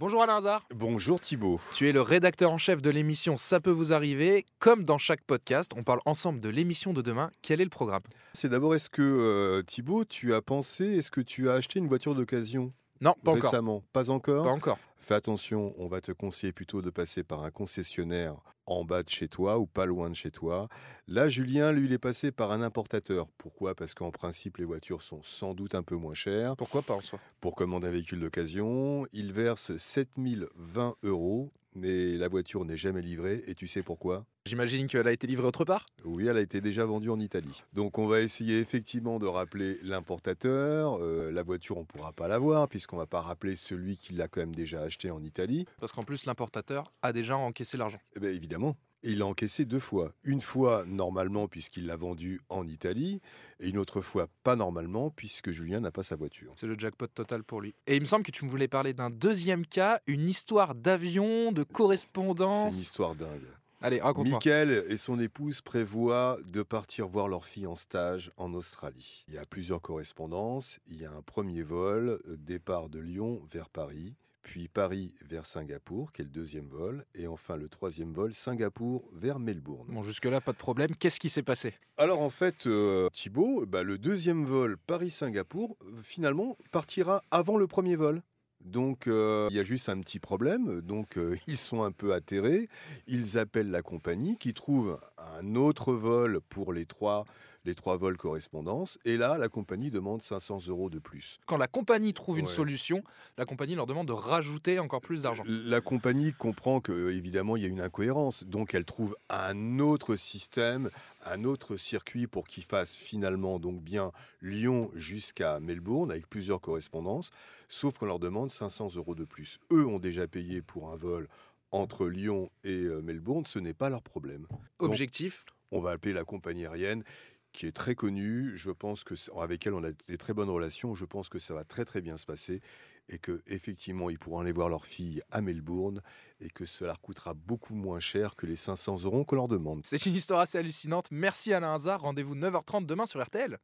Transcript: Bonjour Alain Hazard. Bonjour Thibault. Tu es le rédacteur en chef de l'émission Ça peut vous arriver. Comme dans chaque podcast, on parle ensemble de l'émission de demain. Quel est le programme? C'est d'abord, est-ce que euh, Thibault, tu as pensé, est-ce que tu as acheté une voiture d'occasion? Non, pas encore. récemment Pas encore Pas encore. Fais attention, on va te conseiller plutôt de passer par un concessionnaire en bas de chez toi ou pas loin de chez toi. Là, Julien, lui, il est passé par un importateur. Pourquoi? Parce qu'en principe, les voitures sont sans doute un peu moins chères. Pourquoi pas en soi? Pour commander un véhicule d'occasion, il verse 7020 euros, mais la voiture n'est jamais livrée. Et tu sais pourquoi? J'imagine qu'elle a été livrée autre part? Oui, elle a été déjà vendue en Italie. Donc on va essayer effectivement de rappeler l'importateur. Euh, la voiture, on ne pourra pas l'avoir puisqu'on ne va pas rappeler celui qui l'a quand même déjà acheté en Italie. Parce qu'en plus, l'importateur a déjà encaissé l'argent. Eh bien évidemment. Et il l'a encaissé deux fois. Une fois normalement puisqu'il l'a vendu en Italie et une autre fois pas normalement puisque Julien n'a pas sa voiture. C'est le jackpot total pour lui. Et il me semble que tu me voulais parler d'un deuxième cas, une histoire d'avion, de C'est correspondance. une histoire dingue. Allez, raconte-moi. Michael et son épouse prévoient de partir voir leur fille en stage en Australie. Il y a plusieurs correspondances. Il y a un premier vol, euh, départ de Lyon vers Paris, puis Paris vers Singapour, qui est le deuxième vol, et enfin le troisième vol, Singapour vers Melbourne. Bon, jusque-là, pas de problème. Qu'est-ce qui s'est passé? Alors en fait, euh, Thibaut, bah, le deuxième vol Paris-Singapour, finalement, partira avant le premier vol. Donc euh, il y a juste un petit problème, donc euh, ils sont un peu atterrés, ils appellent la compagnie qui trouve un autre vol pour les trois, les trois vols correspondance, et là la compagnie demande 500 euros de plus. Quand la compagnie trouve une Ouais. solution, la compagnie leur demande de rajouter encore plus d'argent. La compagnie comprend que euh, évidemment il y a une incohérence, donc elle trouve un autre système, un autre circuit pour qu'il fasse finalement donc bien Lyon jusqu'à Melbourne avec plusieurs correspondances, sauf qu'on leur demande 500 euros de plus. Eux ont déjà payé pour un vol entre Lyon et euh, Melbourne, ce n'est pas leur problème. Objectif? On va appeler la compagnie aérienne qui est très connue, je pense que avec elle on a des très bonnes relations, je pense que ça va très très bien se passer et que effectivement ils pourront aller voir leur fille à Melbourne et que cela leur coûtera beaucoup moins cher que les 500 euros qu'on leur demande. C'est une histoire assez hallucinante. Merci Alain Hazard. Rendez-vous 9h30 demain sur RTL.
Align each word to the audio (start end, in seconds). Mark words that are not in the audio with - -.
Bonjour 0.00 0.22
Alain 0.22 0.36
Hazard. 0.36 0.64
Bonjour 0.72 1.18
Thibault. 1.18 1.60
Tu 1.74 1.88
es 1.88 1.92
le 1.92 2.02
rédacteur 2.02 2.52
en 2.52 2.58
chef 2.58 2.80
de 2.80 2.88
l'émission 2.88 3.36
Ça 3.36 3.58
peut 3.58 3.72
vous 3.72 3.92
arriver. 3.92 4.46
Comme 4.60 4.84
dans 4.84 4.96
chaque 4.96 5.24
podcast, 5.24 5.72
on 5.74 5.82
parle 5.82 5.98
ensemble 6.06 6.38
de 6.38 6.48
l'émission 6.48 6.92
de 6.92 7.02
demain. 7.02 7.32
Quel 7.42 7.60
est 7.60 7.64
le 7.64 7.70
programme? 7.70 8.04
C'est 8.32 8.48
d'abord, 8.48 8.76
est-ce 8.76 8.90
que 8.90 9.02
euh, 9.02 9.62
Thibault, 9.64 10.04
tu 10.04 10.34
as 10.34 10.40
pensé, 10.40 10.84
est-ce 10.84 11.10
que 11.10 11.20
tu 11.20 11.50
as 11.50 11.54
acheté 11.54 11.80
une 11.80 11.88
voiture 11.88 12.14
d'occasion? 12.14 12.72
Non, 13.00 13.14
pas 13.24 13.32
encore. 13.32 13.44
récemment 13.44 13.84
Pas 13.92 14.10
encore 14.10 14.44
Pas 14.44 14.52
encore. 14.52 14.78
Fais 14.98 15.14
attention, 15.14 15.74
on 15.78 15.86
va 15.86 16.00
te 16.00 16.12
conseiller 16.12 16.52
plutôt 16.52 16.82
de 16.82 16.90
passer 16.90 17.22
par 17.22 17.42
un 17.42 17.50
concessionnaire 17.50 18.36
en 18.66 18.84
bas 18.84 19.02
de 19.02 19.08
chez 19.08 19.28
toi 19.28 19.58
ou 19.58 19.66
pas 19.66 19.86
loin 19.86 20.10
de 20.10 20.14
chez 20.14 20.30
toi. 20.30 20.68
Là, 21.06 21.28
Julien, 21.28 21.72
lui, 21.72 21.86
il 21.86 21.92
est 21.92 21.98
passé 21.98 22.30
par 22.30 22.52
un 22.52 22.60
importateur. 22.60 23.26
Pourquoi? 23.38 23.74
Parce 23.74 23.94
qu'en 23.94 24.10
principe, 24.10 24.58
les 24.58 24.64
voitures 24.64 25.02
sont 25.02 25.22
sans 25.22 25.54
doute 25.54 25.74
un 25.74 25.82
peu 25.82 25.96
moins 25.96 26.14
chères. 26.14 26.56
Pourquoi 26.56 26.82
pas 26.82 26.94
en 26.94 27.00
soi? 27.00 27.18
Pour 27.40 27.54
commander 27.54 27.86
un 27.88 27.90
véhicule 27.90 28.20
d'occasion, 28.20 29.06
il 29.12 29.32
verse 29.32 29.74
7020 29.76 30.96
euros, 31.02 31.50
mais 31.74 32.16
la 32.16 32.28
voiture 32.28 32.64
n'est 32.64 32.76
jamais 32.76 33.02
livrée. 33.02 33.42
Et 33.46 33.54
tu 33.54 33.66
sais 33.66 33.82
pourquoi? 33.82 34.24
J'imagine 34.46 34.86
qu'elle 34.86 35.06
a 35.06 35.12
été 35.12 35.26
livrée 35.26 35.46
autre 35.46 35.64
part? 35.64 35.86
Oui, 36.04 36.26
elle 36.26 36.36
a 36.36 36.40
été 36.40 36.60
déjà 36.60 36.84
vendue 36.84 37.10
en 37.10 37.20
Italie. 37.20 37.62
Donc 37.72 37.98
on 37.98 38.06
va 38.06 38.20
essayer 38.20 38.60
effectivement 38.60 39.18
de 39.18 39.26
rappeler 39.26 39.78
l'importateur. 39.82 40.98
Euh, 41.00 41.30
la 41.30 41.42
voiture, 41.42 41.76
on 41.76 41.82
ne 41.82 41.86
pourra 41.86 42.12
pas 42.12 42.28
l'avoir 42.28 42.68
puisqu'on 42.68 42.96
ne 42.96 43.02
va 43.02 43.06
pas 43.06 43.20
rappeler 43.20 43.56
celui 43.56 43.96
qui 43.96 44.14
l'a 44.14 44.28
quand 44.28 44.40
même 44.40 44.54
déjà 44.54 44.80
acheté 44.80 45.10
en 45.10 45.22
Italie. 45.22 45.66
Parce 45.80 45.92
qu'en 45.92 46.04
plus, 46.04 46.24
l'importateur 46.24 46.92
a 47.02 47.12
déjà 47.12 47.36
encaissé 47.36 47.76
l'argent. 47.76 48.00
Eh 48.16 48.20
bien 48.20 48.30
évidemment. 48.30 48.76
Et 49.04 49.12
il 49.12 49.18
l'a 49.18 49.26
encaissé 49.26 49.64
deux 49.64 49.78
fois. 49.78 50.12
Une 50.24 50.40
fois 50.40 50.84
normalement 50.86 51.46
puisqu'il 51.46 51.86
l'a 51.86 51.96
vendu 51.96 52.40
en 52.48 52.66
Italie 52.66 53.20
et 53.60 53.68
une 53.68 53.78
autre 53.78 54.00
fois 54.00 54.26
pas 54.42 54.56
normalement 54.56 55.10
puisque 55.10 55.50
Julien 55.50 55.80
n'a 55.80 55.90
pas 55.92 56.02
sa 56.02 56.16
voiture. 56.16 56.52
C'est 56.56 56.66
le 56.66 56.76
jackpot 56.78 57.06
total 57.06 57.44
pour 57.44 57.60
lui. 57.60 57.74
Et 57.86 57.94
il 57.96 58.00
me 58.00 58.06
semble 58.06 58.24
que 58.24 58.32
tu 58.32 58.44
me 58.44 58.50
voulais 58.50 58.66
parler 58.68 58.94
d'un 58.94 59.10
deuxième 59.10 59.66
cas, 59.66 60.00
une 60.06 60.28
histoire 60.28 60.74
d'avion, 60.74 61.52
de 61.52 61.62
C'est 61.62 61.72
correspondance. 61.72 62.74
une 62.74 62.80
histoire 62.80 63.14
dingue. 63.14 63.46
Allez, 63.80 64.00
raconte-moi. 64.00 64.38
Michael 64.38 64.84
et 64.88 64.96
son 64.96 65.20
épouse 65.20 65.60
prévoient 65.60 66.36
de 66.48 66.64
partir 66.64 67.06
voir 67.06 67.28
leur 67.28 67.44
fille 67.44 67.68
en 67.68 67.76
stage 67.76 68.32
en 68.36 68.52
Australie. 68.52 69.24
Il 69.28 69.34
y 69.34 69.38
a 69.38 69.44
plusieurs 69.44 69.80
correspondances. 69.80 70.80
Il 70.90 71.00
y 71.00 71.04
a 71.06 71.12
un 71.12 71.22
premier 71.22 71.62
vol, 71.62 72.20
euh, 72.26 72.36
départ 72.36 72.88
de 72.88 72.98
Lyon 72.98 73.40
vers 73.52 73.68
Paris, 73.68 74.16
puis 74.48 74.66
Paris 74.66 75.12
vers 75.28 75.44
Singapour, 75.44 76.10
qui 76.10 76.22
est 76.22 76.24
le 76.24 76.30
deuxième 76.30 76.68
vol, 76.68 77.04
et 77.14 77.26
enfin 77.26 77.56
le 77.56 77.68
troisième 77.68 78.14
vol, 78.14 78.32
Singapour 78.32 79.06
vers 79.12 79.38
Melbourne. 79.38 79.88
Bon, 79.90 80.02
jusque-là, 80.02 80.40
pas 80.40 80.52
de 80.52 80.56
problème. 80.56 80.96
Qu'est-ce 80.98 81.20
qui 81.20 81.28
s'est 81.28 81.42
passé? 81.42 81.74
Alors 81.98 82.22
en 82.22 82.30
fait, 82.30 82.66
euh, 82.66 83.10
Thibaut, 83.10 83.66
bah, 83.66 83.82
le 83.82 83.98
deuxième 83.98 84.46
vol 84.46 84.78
Paris-Singapour, 84.78 85.76
finalement, 86.02 86.56
partira 86.70 87.22
avant 87.30 87.58
le 87.58 87.66
premier 87.66 87.94
vol. 87.94 88.22
Donc 88.62 89.06
euh, 89.06 89.48
il 89.50 89.56
y 89.56 89.60
a 89.60 89.64
juste 89.64 89.90
un 89.90 90.00
petit 90.00 90.18
problème, 90.18 90.80
donc 90.80 91.18
euh, 91.18 91.36
ils 91.46 91.58
sont 91.58 91.82
un 91.82 91.92
peu 91.92 92.14
atterrés, 92.14 92.70
ils 93.06 93.36
appellent 93.36 93.70
la 93.70 93.82
compagnie 93.82 94.38
qui 94.38 94.54
trouve 94.54 94.98
un 95.38 95.54
autre 95.54 95.92
vol 95.92 96.40
pour 96.48 96.72
les 96.72 96.84
trois, 96.86 97.24
les 97.64 97.74
trois 97.74 97.96
vols 97.96 98.16
correspondance, 98.16 98.98
et 99.04 99.16
là 99.16 99.38
la 99.38 99.48
compagnie 99.48 99.90
demande 99.90 100.22
500 100.22 100.66
euros 100.68 100.90
de 100.90 100.98
plus. 100.98 101.38
Quand 101.46 101.56
la 101.56 101.68
compagnie 101.68 102.12
trouve 102.14 102.38
une 102.38 102.46
Ouais. 102.46 102.52
solution, 102.52 103.02
la 103.36 103.44
compagnie 103.44 103.74
leur 103.74 103.86
demande 103.86 104.08
de 104.08 104.12
rajouter 104.12 104.78
encore 104.78 105.00
plus 105.00 105.22
d'argent. 105.22 105.44
La 105.46 105.80
compagnie 105.80 106.32
comprend 106.32 106.80
que 106.80 106.92
euh, 106.92 107.14
évidemment 107.16 107.56
il 107.56 107.62
y 107.62 107.66
a 107.66 107.68
une 107.68 107.80
incohérence, 107.80 108.44
donc 108.44 108.74
elle 108.74 108.84
trouve 108.84 109.16
un 109.28 109.78
autre 109.78 110.16
système, 110.16 110.90
un 111.24 111.44
autre 111.44 111.76
circuit 111.76 112.26
pour 112.26 112.46
qu'il 112.48 112.64
fasse 112.64 112.96
finalement 112.96 113.58
donc 113.58 113.80
bien 113.82 114.12
Lyon 114.40 114.90
jusqu'à 114.94 115.60
Melbourne 115.60 116.10
avec 116.10 116.28
plusieurs 116.28 116.60
correspondances, 116.60 117.30
sauf 117.68 117.98
qu'on 117.98 118.06
leur 118.06 118.18
demande 118.18 118.50
500 118.50 118.94
euros 118.96 119.14
de 119.14 119.24
plus. 119.24 119.58
Eux 119.72 119.86
ont 119.86 119.98
déjà 119.98 120.26
payé 120.26 120.62
pour 120.62 120.90
un 120.90 120.96
vol 120.96 121.28
entre 121.70 122.06
Lyon 122.06 122.50
et 122.64 122.84
euh, 122.84 123.00
Melbourne, 123.02 123.44
ce 123.46 123.58
n'est 123.58 123.74
pas 123.74 123.90
leur 123.90 124.02
problème. 124.02 124.46
Objectif? 124.78 125.44
On 125.70 125.80
va 125.80 125.90
appeler 125.90 126.12
la 126.12 126.24
compagnie 126.24 126.66
aérienne 126.66 127.04
qui 127.52 127.66
est 127.66 127.72
très 127.72 127.94
connue, 127.94 128.52
je 128.56 128.70
pense 128.70 129.04
que 129.04 129.14
avec 129.40 129.66
elle 129.66 129.74
on 129.74 129.82
a 129.82 129.90
des 129.90 130.18
très 130.18 130.34
bonnes 130.34 130.50
relations, 130.50 130.94
je 130.94 131.04
pense 131.04 131.28
que 131.28 131.38
ça 131.38 131.54
va 131.54 131.64
très 131.64 131.84
très 131.84 132.00
bien 132.00 132.16
se 132.16 132.26
passer 132.26 132.60
et 133.08 133.18
que 133.18 133.42
effectivement 133.46 134.10
ils 134.10 134.18
pourront 134.18 134.40
aller 134.40 134.52
voir 134.52 134.68
leur 134.68 134.84
fille 134.84 135.22
à 135.30 135.40
Melbourne 135.40 136.02
et 136.40 136.50
que 136.50 136.66
cela 136.66 136.88
leur 136.88 137.00
coûtera 137.00 137.34
beaucoup 137.34 137.74
moins 137.74 138.00
cher 138.00 138.36
que 138.36 138.46
les 138.46 138.56
500 138.56 139.04
euros 139.04 139.24
qu'on 139.24 139.36
leur 139.36 139.48
demande. 139.48 139.80
C'est 139.84 140.04
une 140.06 140.14
histoire 140.14 140.40
assez 140.40 140.58
hallucinante. 140.58 141.08
Merci 141.10 141.52
Alain 141.52 141.74
Hazard. 141.74 142.02
Rendez-vous 142.02 142.34
9h30 142.36 142.86
demain 142.86 143.06
sur 143.06 143.22
RTL. 143.24 143.58